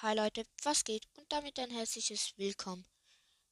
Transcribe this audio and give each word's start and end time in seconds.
Hi 0.00 0.14
Leute, 0.14 0.46
was 0.62 0.84
geht? 0.84 1.08
Und 1.16 1.32
damit 1.32 1.58
ein 1.58 1.72
herzliches 1.72 2.32
Willkommen 2.36 2.86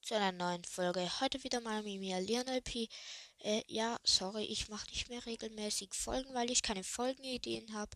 zu 0.00 0.14
einer 0.14 0.30
neuen 0.30 0.62
Folge. 0.62 1.10
Heute 1.20 1.42
wieder 1.42 1.60
mal 1.60 1.82
mit 1.82 1.98
mir, 1.98 2.20
Lionel 2.20 2.62
P. 2.62 2.88
Äh, 3.38 3.64
ja, 3.66 3.98
sorry, 4.04 4.44
ich 4.44 4.68
mache 4.68 4.88
nicht 4.90 5.08
mehr 5.08 5.26
regelmäßig 5.26 5.92
Folgen, 5.92 6.32
weil 6.34 6.48
ich 6.52 6.62
keine 6.62 6.84
Folgenideen 6.84 7.74
habe. 7.74 7.90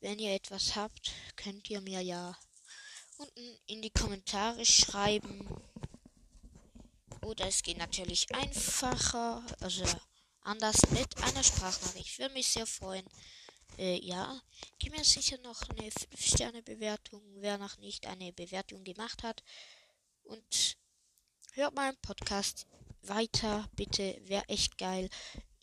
Wenn 0.00 0.18
ihr 0.18 0.34
etwas 0.34 0.76
habt, 0.76 1.12
könnt 1.36 1.70
ihr 1.70 1.80
mir 1.80 2.02
ja 2.02 2.36
unten 3.16 3.58
in 3.64 3.80
die 3.80 3.88
Kommentare 3.88 4.66
schreiben. 4.66 5.48
Oder 7.22 7.46
es 7.46 7.62
geht 7.62 7.78
natürlich 7.78 8.34
einfacher, 8.34 9.42
also 9.60 9.86
anders 10.42 10.76
mit 10.90 11.16
einer 11.22 11.42
Sprachnachricht. 11.42 12.18
Würde 12.18 12.34
mich 12.34 12.48
sehr 12.48 12.66
freuen. 12.66 13.08
Äh, 13.78 13.98
ja, 14.04 14.40
gib 14.78 14.96
mir 14.96 15.04
sicher 15.04 15.36
noch 15.38 15.60
eine 15.70 15.90
5-Sterne-Bewertung, 15.90 17.22
wer 17.36 17.58
noch 17.58 17.76
nicht 17.78 18.06
eine 18.06 18.32
Bewertung 18.32 18.84
gemacht 18.84 19.22
hat. 19.24 19.42
Und 20.22 20.76
hört 21.54 21.74
meinen 21.74 21.96
Podcast 22.00 22.66
weiter, 23.02 23.68
bitte, 23.74 24.20
wäre 24.24 24.48
echt 24.48 24.78
geil. 24.78 25.10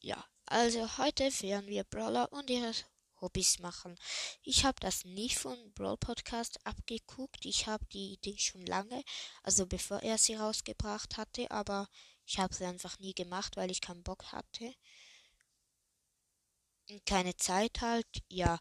Ja, 0.01 0.25
also 0.45 0.97
heute 0.97 1.23
werden 1.41 1.67
wir 1.67 1.85
Brawler 1.85 2.31
und 2.33 2.49
ihre 2.49 2.73
Hobbys 3.21 3.59
machen. 3.59 3.95
Ich 4.43 4.65
habe 4.65 4.79
das 4.81 5.05
nicht 5.05 5.37
von 5.37 5.55
Brawl 5.73 5.97
Podcast 5.97 6.59
abgeguckt. 6.65 7.45
Ich 7.45 7.67
habe 7.67 7.85
die 7.93 8.13
Idee 8.13 8.37
schon 8.37 8.65
lange, 8.65 9.03
also 9.43 9.65
bevor 9.67 10.01
er 10.01 10.17
sie 10.17 10.35
rausgebracht 10.35 11.15
hatte, 11.17 11.49
aber 11.49 11.87
ich 12.25 12.39
habe 12.39 12.53
sie 12.53 12.65
einfach 12.65 12.99
nie 12.99 13.13
gemacht, 13.13 13.55
weil 13.55 13.71
ich 13.71 13.79
keinen 13.79 14.03
Bock 14.03 14.31
hatte 14.33 14.73
keine 17.05 17.35
Zeit 17.37 17.81
halt. 17.81 18.07
Ja, 18.29 18.59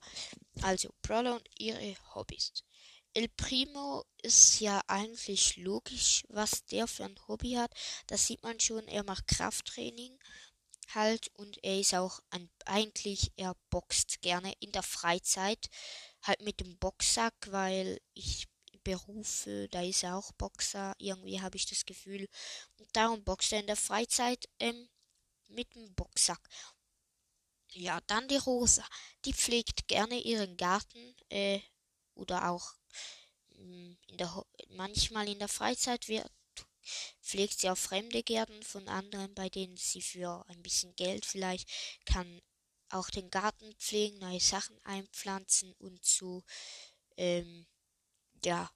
also 0.63 0.91
Brawler 1.03 1.37
und 1.37 1.49
ihre 1.59 1.97
Hobbys. 2.15 2.53
El 3.13 3.29
Primo 3.29 4.05
ist 4.23 4.61
ja 4.61 4.81
eigentlich 4.87 5.57
logisch, 5.57 6.23
was 6.29 6.65
der 6.67 6.87
für 6.87 7.05
ein 7.05 7.19
Hobby 7.27 7.53
hat. 7.55 7.73
Das 8.07 8.27
sieht 8.27 8.43
man 8.43 8.61
schon, 8.61 8.87
er 8.87 9.03
macht 9.03 9.27
Krafttraining 9.27 10.17
halt 10.95 11.31
und 11.35 11.59
er 11.63 11.81
ist 11.81 11.95
auch 11.95 12.21
ein, 12.31 12.51
eigentlich, 12.65 13.33
er 13.37 13.57
boxt 13.71 14.21
gerne 14.23 14.53
in 14.61 14.73
der 14.73 14.83
Freizeit, 14.83 15.69
halt 16.23 16.41
mit 16.43 16.61
dem 16.61 16.79
Boxsack, 16.79 17.35
weil 17.49 18.01
ich 18.15 18.49
Berufe, 18.85 19.69
da 19.71 19.83
ist 19.83 20.03
er 20.03 20.17
auch 20.17 20.33
Boxer, 20.33 20.95
irgendwie 20.99 21.41
habe 21.41 21.57
ich 21.57 21.67
das 21.67 21.85
Gefühl. 21.85 22.29
Und 22.79 22.89
darum 22.95 23.23
boxt 23.25 23.53
er 23.53 23.61
in 23.61 23.67
der 23.67 23.77
Freizeit 23.77 24.49
ähm, 24.59 24.89
mit 25.49 25.75
dem 25.75 25.95
Boxsack. 25.95 26.41
Ja, 27.73 28.01
dann 28.07 28.29
die 28.29 28.37
Rosa. 28.37 28.85
Die 29.25 29.33
pflegt 29.33 29.87
gerne 29.89 30.21
ihren 30.21 30.57
Garten 30.57 31.15
äh, 31.29 31.61
oder 32.15 32.51
auch 32.51 32.75
mh, 33.51 33.65
mm, 33.65 33.99
in 34.09 34.17
der, 34.19 34.45
manchmal 34.71 35.29
in 35.29 35.39
der 35.39 35.49
Freizeit 35.49 36.09
wird, 36.09 36.31
pflegt 37.23 37.61
sie 37.61 37.71
auch 37.71 37.79
fremde 37.79 38.23
Gärten 38.23 38.63
von 38.63 38.89
anderen, 38.89 39.35
bei 39.35 39.49
denen 39.49 39.77
sie 39.77 40.03
für 40.03 40.45
ein 40.49 40.63
bisschen 40.63 40.95
Geld 40.97 41.27
vielleicht 41.27 41.69
kann 42.05 42.41
auch 42.91 43.11
den 43.11 43.31
Garten 43.31 43.73
pflegen, 43.77 44.19
neue 44.19 44.41
Sachen 44.41 44.79
einpflanzen 44.85 45.73
und 45.75 46.05
so. 46.05 46.43
Ähm, 47.17 47.67
ja, 48.45 48.71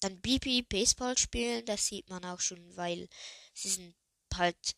dann 0.00 0.20
Bibi 0.20 0.62
Baseball 0.62 1.18
spielen, 1.18 1.66
das 1.66 1.86
sieht 1.86 2.08
man 2.08 2.24
auch 2.24 2.40
schon, 2.40 2.76
weil 2.76 3.08
sie 3.52 3.68
sind 3.68 3.94
halt 4.34 4.76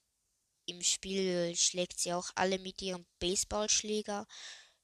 im 0.70 0.82
Spiel 0.82 1.54
schlägt 1.56 1.98
sie 1.98 2.12
auch 2.12 2.30
alle 2.34 2.58
mit 2.58 2.80
ihrem 2.80 3.04
Baseballschläger. 3.18 4.26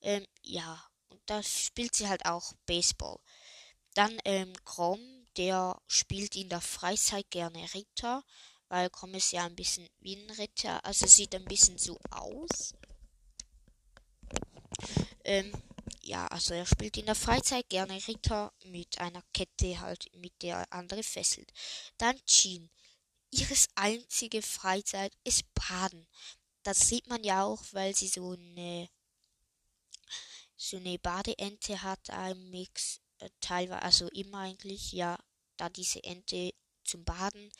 Ähm, 0.01 0.27
ja, 0.43 0.85
und 1.09 1.21
da 1.27 1.43
spielt 1.43 1.95
sie 1.95 2.09
halt 2.09 2.27
auch 2.27 2.53
Baseball. 2.67 3.19
Dann 3.95 4.19
ähm, 4.25 4.53
Grom, 4.65 5.01
der 5.37 5.81
spielt 5.87 6.37
in 6.37 6.49
der 6.49 6.61
Freizeit 6.61 7.31
gerne 7.31 7.67
Ritter, 7.73 8.25
weil 8.69 8.91
Grom 8.91 9.15
ist 9.15 9.33
ja 9.33 9.45
ein 9.45 9.57
bisschen 9.57 9.89
wie 10.01 10.17
ein 10.17 10.31
Ritter, 10.31 10.85
also 10.85 11.07
sieht 11.07 11.35
ein 11.35 11.45
bisschen 11.45 11.79
so 11.79 11.99
aus. 12.11 12.75
Ähm, 15.25 15.53
ja, 16.03 16.27
also 16.27 16.55
er 16.55 16.67
spielt 16.67 16.97
in 16.97 17.07
der 17.07 17.15
Freizeit 17.15 17.69
gerne 17.69 17.99
Ritter 18.07 18.53
mit 18.65 18.99
einer 18.99 19.23
Kette 19.33 19.81
halt, 19.81 20.07
mit 20.17 20.43
der 20.43 20.71
andere 20.73 21.03
fesselt. 21.03 21.53
Dann 21.99 22.21
Jean. 22.27 22.71
Ihres 23.37 23.69
einzige 23.75 24.41
Freizeit 24.41 25.13
ist 25.25 25.45
Baden. 25.53 26.07
Das 26.63 26.89
sieht 26.89 27.07
man 27.07 27.23
ja 27.23 27.45
auch, 27.45 27.63
weil 27.73 27.95
sie 27.95 28.09
so 28.09 28.31
eine 28.31 28.89
so 30.57 30.79
eine 30.79 30.99
Badeente 30.99 31.83
hat, 31.83 32.09
ein 32.09 32.49
Mix, 32.49 33.03
äh, 33.19 33.29
teilweise, 33.41 33.83
also 33.83 34.09
immer 34.09 34.39
eigentlich, 34.39 34.93
ja, 34.93 35.19
da 35.59 35.69
diese 35.69 36.03
Ente 36.03 36.55
zum 36.83 37.05
Baden 37.05 37.53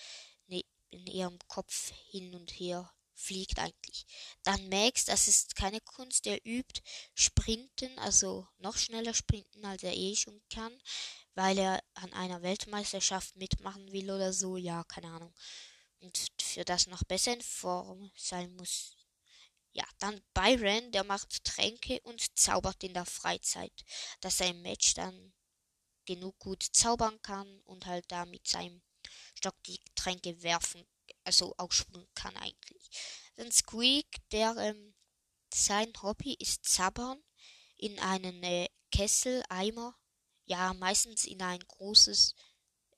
ne, 0.47 0.65
in 0.89 1.07
ihrem 1.07 1.39
Kopf 1.47 1.93
hin 2.11 2.35
und 2.35 2.51
her 2.53 2.91
fliegt 3.13 3.59
eigentlich. 3.59 4.07
Dann 4.45 4.71
Max, 4.71 5.05
das 5.05 5.29
ist 5.29 5.57
keine 5.57 5.83
Kunst, 5.83 6.25
der 6.25 6.45
übt 6.47 6.81
Sprinten, 7.15 7.99
also 7.99 8.49
noch 8.59 8.79
schneller 8.79 9.13
sprinten, 9.13 9.65
als 9.67 9.83
er 9.83 9.95
eh 9.95 10.17
schon 10.17 10.41
kann 10.49 10.73
weil 11.37 11.59
er 11.59 11.85
an 11.95 12.13
einer 12.15 12.43
Weltmeisterschaft 12.43 13.37
mitmachen 13.37 13.93
will 13.93 14.11
oder 14.11 14.33
so, 14.33 14.57
ja, 14.57 14.83
keine 14.85 15.09
Ahnung. 15.09 15.35
Und 16.01 16.19
für 16.41 16.65
das 16.65 16.87
noch 16.87 17.05
besser 17.05 17.35
in 17.35 17.43
Form 17.43 18.11
sein 18.17 18.55
muss. 18.55 18.97
Ja, 19.73 19.85
dann 19.99 20.23
Byron, 20.33 20.91
der 20.93 21.05
macht 21.05 21.45
Tränke 21.45 22.01
und 22.01 22.39
zaubert 22.39 22.83
in 22.83 22.95
der 22.95 23.05
Freizeit, 23.05 23.85
dass 24.21 24.39
sein 24.39 24.63
Match 24.63 24.95
dann 24.95 25.35
genug 26.07 26.39
gut 26.39 26.63
zaubern 26.63 27.21
kann 27.21 27.61
und 27.65 27.85
halt 27.85 28.11
da 28.11 28.25
mit 28.25 28.49
seinem 28.49 28.81
Stock 29.37 29.63
die 29.65 29.79
Tränke 29.95 30.43
werfen, 30.43 30.87
also 31.25 31.55
ausspringen 31.59 32.09
kann 32.15 32.35
eigentlich. 32.39 32.89
Dann 33.37 33.53
Squeak, 33.53 34.07
der 34.31 34.57
ähm, 34.57 34.95
sein 35.53 35.93
Hobby 36.01 36.35
ist 36.39 36.65
Zabbern 36.65 37.23
in 37.77 37.99
einen 37.99 38.43
äh, 38.43 38.69
Kessel, 38.91 39.43
Eimer 39.51 39.95
ja 40.47 40.73
meistens 40.75 41.25
in 41.25 41.43
ein 41.43 41.61
großes 41.61 42.35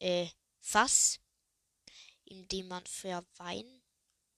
äh, 0.01 0.29
Fass, 0.61 1.19
in 2.25 2.47
dem 2.49 2.69
man 2.69 2.87
für 2.87 3.27
Wein 3.37 3.83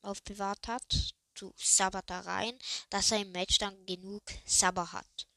aufbewahrt 0.03 0.69
hat. 0.69 1.15
Du 1.34 1.53
sabbert 1.56 2.09
da 2.09 2.21
rein, 2.21 2.59
dass 2.88 3.12
ein 3.12 3.31
Match 3.32 3.59
dann 3.59 3.87
genug 3.87 4.22
Sabber 4.44 4.93
hat. 4.93 5.28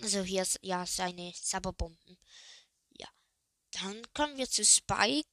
Also 0.00 0.22
hier 0.22 0.46
ja 0.62 0.86
seine 0.86 1.32
Sabberbomben. 1.34 2.18
Ja. 2.90 3.08
Dann 3.72 4.02
kommen 4.14 4.36
wir 4.36 4.48
zu 4.48 4.64
Spike. 4.64 5.28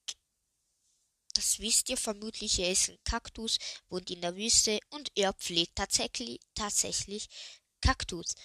Das 1.34 1.60
wisst 1.60 1.90
ihr 1.90 1.98
vermutlich, 1.98 2.60
er 2.60 2.72
ist 2.72 2.90
ein 2.90 2.98
Kaktus, 3.04 3.58
wohnt 3.90 4.10
in 4.10 4.22
der 4.22 4.36
Wüste 4.36 4.80
und 4.90 5.12
er 5.16 5.34
pflegt 5.34 5.76
tatsächlich, 5.76 6.40
tatsächlich 6.56 7.28
Kaktus. 7.82 8.36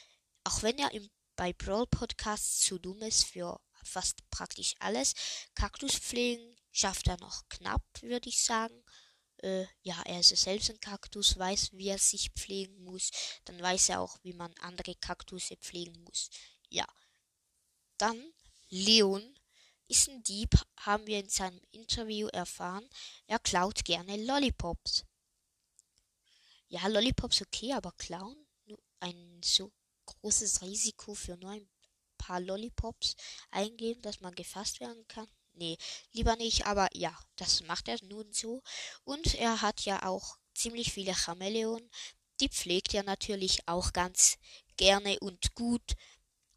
Auch 0.45 0.63
wenn 0.63 0.77
er 0.79 0.91
im 0.93 1.09
bei 1.41 1.55
Brawl 1.55 1.87
Podcasts 1.87 2.61
zu 2.61 2.79
dumm 2.79 3.01
ist 3.01 3.25
für 3.25 3.59
fast 3.83 4.29
praktisch 4.29 4.75
alles. 4.79 5.15
Kaktus 5.55 5.95
pflegen 5.95 6.55
schafft 6.71 7.07
er 7.09 7.17
noch 7.17 7.49
knapp, 7.49 7.83
würde 8.03 8.29
ich 8.29 8.45
sagen. 8.45 8.85
Äh, 9.39 9.65
ja, 9.81 9.99
er 10.05 10.21
ist 10.21 10.37
selbst 10.37 10.69
ein 10.69 10.81
Kaktus, 10.81 11.39
weiß, 11.39 11.73
wie 11.73 11.89
er 11.89 11.99
sich 11.99 12.29
pflegen 12.33 12.85
muss. 12.85 13.11
Dann 13.47 13.59
weiß 13.59 13.89
er 13.89 14.03
auch, 14.03 14.19
wie 14.23 14.35
man 14.35 14.53
andere 14.59 14.95
Kaktusse 14.97 15.57
pflegen 15.57 16.05
muss. 16.05 16.29
Ja. 16.69 16.85
Dann 17.97 18.23
Leon 18.69 19.35
ist 19.89 20.11
ein 20.11 20.23
Dieb, 20.23 20.51
haben 20.81 21.07
wir 21.07 21.21
in 21.21 21.31
seinem 21.31 21.63
Interview 21.71 22.27
erfahren. 22.27 22.87
Er 23.27 23.39
klaut 23.39 23.83
gerne 23.87 24.23
Lollipops. 24.27 25.07
Ja, 26.69 26.87
Lollipops 26.87 27.41
okay, 27.41 27.73
aber 27.73 27.93
klauen? 27.93 28.47
Ein 29.03 29.41
so 29.43 29.73
großes 30.21 30.63
Risiko 30.63 31.15
für 31.15 31.37
nur 31.37 31.51
ein 31.51 31.69
paar 32.19 32.41
Lollipops 32.41 33.17
eingehen, 33.51 34.01
dass 34.03 34.21
man 34.21 34.35
gefasst 34.35 34.81
werden 34.81 35.07
kann? 35.09 35.29
Nee, 35.55 35.77
lieber 36.13 36.37
nicht, 36.37 36.67
aber 36.67 36.89
ja, 36.95 37.19
das 37.37 37.63
macht 37.65 37.89
er 37.89 37.99
nun 38.05 38.33
so. 38.33 38.63
Und 39.05 39.35
er 39.35 39.63
hat 39.63 39.83
ja 39.83 40.05
auch 40.07 40.39
ziemlich 40.55 40.93
viele 40.93 41.15
Chamäleon. 41.15 41.91
Die 42.41 42.49
pflegt 42.49 42.95
er 42.95 43.03
natürlich 43.03 43.67
auch 43.69 43.93
ganz 43.93 44.39
gerne 44.77 45.19
und 45.21 45.55
gut 45.55 45.95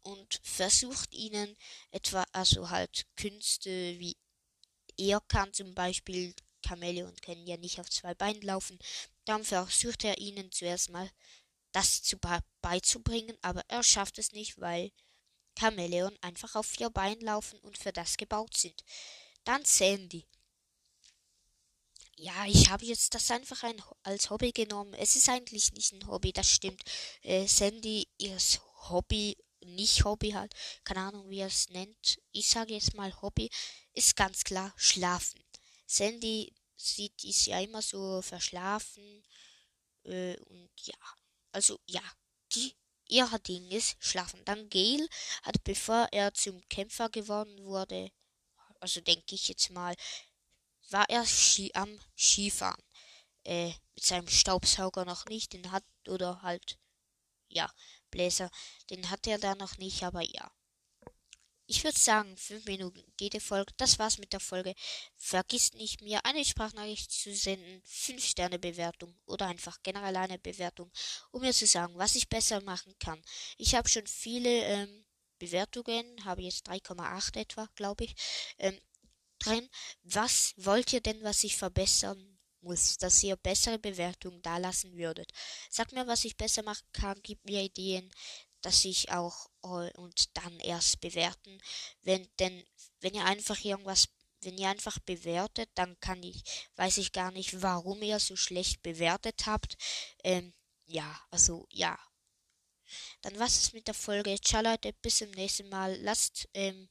und 0.02 0.40
versucht 0.42 1.12
ihnen 1.12 1.56
etwa, 1.90 2.24
also 2.32 2.70
halt 2.70 3.06
Künste 3.16 3.98
wie 3.98 4.16
er 4.96 5.20
kann 5.20 5.52
zum 5.52 5.74
Beispiel, 5.74 6.34
Chamäleon 6.66 7.14
können 7.16 7.46
ja 7.46 7.56
nicht 7.56 7.80
auf 7.80 7.90
zwei 7.90 8.14
Beinen 8.14 8.42
laufen, 8.42 8.78
dann 9.24 9.44
versucht 9.44 10.04
er 10.04 10.18
ihnen 10.18 10.50
zuerst 10.52 10.90
mal 10.90 11.10
das 11.72 12.02
zu 12.02 12.18
beizubringen, 12.64 13.36
aber 13.42 13.62
er 13.68 13.82
schafft 13.82 14.18
es 14.18 14.32
nicht, 14.32 14.58
weil 14.58 14.90
Chamäleon 15.58 16.16
einfach 16.22 16.54
auf 16.54 16.64
vier 16.66 16.88
Beinen 16.88 17.20
laufen 17.20 17.58
und 17.60 17.76
für 17.76 17.92
das 17.92 18.16
gebaut 18.16 18.56
sind. 18.56 18.82
Dann 19.44 19.62
Sandy. 19.66 20.26
Ja, 22.16 22.46
ich 22.46 22.70
habe 22.70 22.86
jetzt 22.86 23.14
das 23.14 23.30
einfach 23.30 23.62
ein, 23.64 23.82
als 24.02 24.30
Hobby 24.30 24.52
genommen. 24.52 24.94
Es 24.94 25.14
ist 25.14 25.28
eigentlich 25.28 25.72
nicht 25.74 25.92
ein 25.92 26.06
Hobby, 26.06 26.32
das 26.32 26.50
stimmt. 26.50 26.82
Äh, 27.22 27.46
Sandy, 27.46 28.08
ihr 28.16 28.38
Hobby 28.88 29.36
nicht 29.60 30.04
Hobby 30.04 30.30
halt, 30.30 30.54
keine 30.84 31.00
Ahnung, 31.00 31.28
wie 31.28 31.40
er 31.40 31.48
es 31.48 31.68
nennt. 31.68 32.18
Ich 32.32 32.48
sage 32.48 32.72
jetzt 32.72 32.94
mal 32.94 33.12
Hobby, 33.20 33.50
ist 33.92 34.16
ganz 34.16 34.42
klar 34.42 34.72
schlafen. 34.76 35.44
Sandy 35.86 36.50
sieht 36.76 37.24
ist 37.24 37.46
ja 37.46 37.60
immer 37.60 37.82
so 37.82 38.22
verschlafen. 38.22 39.22
Äh, 40.04 40.38
und 40.38 40.70
ja, 40.82 40.96
also 41.52 41.78
ja, 41.86 42.02
die 42.54 42.74
ihr 43.08 43.26
Ding 43.40 43.70
ist 43.70 43.96
schlafen. 44.00 44.44
Dann 44.44 44.68
Gail 44.68 45.08
hat, 45.42 45.62
bevor 45.64 46.08
er 46.12 46.34
zum 46.34 46.66
Kämpfer 46.68 47.08
geworden 47.10 47.64
wurde, 47.64 48.10
also 48.80 49.00
denke 49.00 49.34
ich 49.34 49.48
jetzt 49.48 49.70
mal, 49.70 49.94
war 50.90 51.08
er 51.08 51.24
Ski 51.26 51.70
am 51.74 52.00
Skifahren. 52.16 52.82
Äh, 53.44 53.72
mit 53.94 54.04
seinem 54.04 54.28
Staubsauger 54.28 55.04
noch 55.04 55.26
nicht, 55.26 55.52
den 55.52 55.70
hat, 55.70 55.84
oder 56.08 56.42
halt, 56.42 56.78
ja, 57.48 57.70
Bläser, 58.10 58.50
den 58.90 59.10
hat 59.10 59.26
er 59.26 59.38
da 59.38 59.54
noch 59.54 59.76
nicht, 59.78 60.02
aber 60.02 60.22
ja. 60.22 60.50
Ich 61.66 61.82
würde 61.82 61.98
sagen, 61.98 62.36
fünf 62.36 62.66
Minuten 62.66 63.02
geht 63.16 63.32
die 63.32 63.40
Folge. 63.40 63.72
Das 63.78 63.98
war's 63.98 64.18
mit 64.18 64.32
der 64.32 64.40
Folge. 64.40 64.74
Vergiss 65.16 65.72
nicht, 65.72 66.02
mir 66.02 66.24
eine 66.24 66.44
Sprachnachricht 66.44 67.10
zu 67.10 67.34
senden, 67.34 67.80
fünf 67.84 68.24
Sterne 68.24 68.58
Bewertung 68.58 69.16
oder 69.26 69.46
einfach 69.46 69.82
generell 69.82 70.16
eine 70.16 70.38
Bewertung, 70.38 70.92
um 71.30 71.40
mir 71.40 71.54
zu 71.54 71.66
sagen, 71.66 71.96
was 71.96 72.16
ich 72.16 72.28
besser 72.28 72.60
machen 72.60 72.94
kann. 72.98 73.22
Ich 73.56 73.74
habe 73.74 73.88
schon 73.88 74.06
viele 74.06 74.50
ähm, 74.50 75.04
Bewertungen, 75.38 76.24
habe 76.24 76.42
jetzt 76.42 76.68
3,8 76.68 77.38
etwa, 77.38 77.68
glaube 77.74 78.04
ich, 78.04 78.14
ähm, 78.58 78.78
drin. 79.38 79.68
Was 80.02 80.52
wollt 80.56 80.92
ihr 80.92 81.00
denn, 81.00 81.22
was 81.22 81.44
ich 81.44 81.56
verbessern 81.56 82.38
muss, 82.60 82.98
dass 82.98 83.22
ihr 83.22 83.36
bessere 83.36 83.78
Bewertungen 83.78 84.42
dalassen 84.42 84.96
würdet? 84.96 85.32
Sagt 85.70 85.92
mir, 85.92 86.06
was 86.06 86.26
ich 86.26 86.36
besser 86.36 86.62
machen 86.62 86.86
kann, 86.92 87.22
gebt 87.22 87.44
mir 87.46 87.62
Ideen 87.62 88.10
dass 88.64 88.84
ich 88.84 89.10
auch 89.10 89.48
und 89.64 90.36
dann 90.36 90.60
erst 90.60 91.00
bewerten. 91.00 91.58
Wenn 92.02 92.28
denn, 92.38 92.64
wenn 93.00 93.14
ihr 93.14 93.24
einfach 93.24 93.62
irgendwas, 93.64 94.08
wenn 94.42 94.58
ihr 94.58 94.68
einfach 94.68 94.98
bewertet, 95.00 95.70
dann 95.74 95.98
kann 96.00 96.22
ich, 96.22 96.42
weiß 96.76 96.98
ich 96.98 97.12
gar 97.12 97.30
nicht, 97.30 97.62
warum 97.62 98.02
ihr 98.02 98.20
so 98.20 98.36
schlecht 98.36 98.82
bewertet 98.82 99.46
habt. 99.46 99.76
Ähm, 100.22 100.52
ja, 100.86 101.18
also 101.30 101.66
ja. 101.70 101.98
Dann 103.22 103.38
was 103.38 103.56
ist 103.56 103.72
mit 103.74 103.86
der 103.86 103.94
Folge? 103.94 104.38
Ciao 104.40 104.62
Leute, 104.62 104.92
bis 105.00 105.18
zum 105.18 105.30
nächsten 105.30 105.68
Mal. 105.70 105.96
Lasst 106.02 106.48
ähm, 106.52 106.88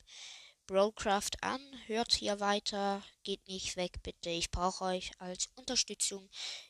Broadcraft 0.66 1.32
an, 1.42 1.62
hört 1.88 2.14
hier 2.14 2.40
weiter, 2.40 3.04
geht 3.24 3.48
nicht 3.48 3.76
weg, 3.76 4.02
bitte. 4.02 4.30
Ich 4.30 4.50
brauche 4.50 4.86
euch 4.86 5.12
als 5.20 5.50
Unterstützung. 5.56 6.30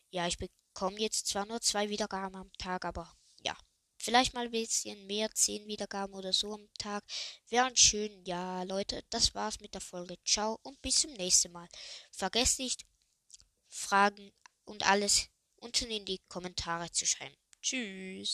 Ja, 0.09 0.27
ich 0.27 0.37
bekomme 0.37 0.99
jetzt 0.99 1.27
zwar 1.27 1.45
nur 1.45 1.61
zwei 1.61 1.89
Wiedergaben 1.89 2.35
am 2.35 2.51
Tag, 2.57 2.85
aber. 2.85 3.15
Vielleicht 4.03 4.33
mal 4.33 4.43
ein 4.47 4.51
bisschen 4.51 5.07
mehr, 5.07 5.31
10 5.33 5.65
Wiedergaben 5.65 6.13
oder 6.13 6.33
so 6.33 6.53
am 6.53 6.67
Tag. 6.77 7.05
Wären 7.47 7.73
schön. 7.77 8.11
Ja, 8.25 8.63
Leute, 8.63 9.01
das 9.09 9.33
war's 9.33 9.61
mit 9.61 9.73
der 9.73 9.79
Folge. 9.79 10.17
Ciao 10.25 10.59
und 10.61 10.81
bis 10.81 10.95
zum 11.01 11.13
nächsten 11.13 11.53
Mal. 11.53 11.69
Vergesst 12.11 12.59
nicht, 12.59 12.85
Fragen 13.69 14.33
und 14.65 14.85
alles 14.85 15.29
unten 15.55 15.89
in 15.89 16.03
die 16.03 16.19
Kommentare 16.27 16.91
zu 16.91 17.05
schreiben. 17.05 17.37
Tschüss. 17.61 18.31